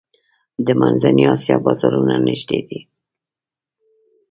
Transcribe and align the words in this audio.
د 0.65 0.67
منځنۍ 0.79 1.23
اسیا 1.33 1.55
بازارونه 1.65 2.15
نږدې 2.27 2.59
دي 2.67 2.79